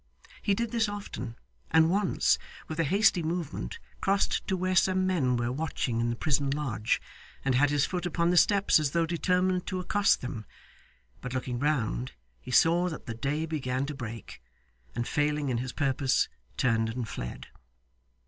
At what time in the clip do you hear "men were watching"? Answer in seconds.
5.05-6.01